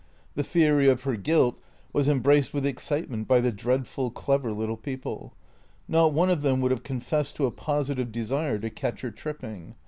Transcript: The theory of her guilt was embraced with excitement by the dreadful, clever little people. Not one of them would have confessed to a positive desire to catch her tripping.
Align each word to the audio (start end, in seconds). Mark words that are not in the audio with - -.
The 0.33 0.41
theory 0.43 0.89
of 0.89 1.03
her 1.03 1.15
guilt 1.15 1.59
was 1.93 2.09
embraced 2.09 2.55
with 2.55 2.65
excitement 2.65 3.27
by 3.27 3.39
the 3.39 3.51
dreadful, 3.51 4.09
clever 4.09 4.51
little 4.51 4.75
people. 4.75 5.35
Not 5.87 6.11
one 6.11 6.31
of 6.31 6.41
them 6.41 6.59
would 6.61 6.71
have 6.71 6.81
confessed 6.81 7.35
to 7.35 7.45
a 7.45 7.51
positive 7.51 8.11
desire 8.11 8.57
to 8.57 8.71
catch 8.71 9.01
her 9.01 9.11
tripping. 9.11 9.75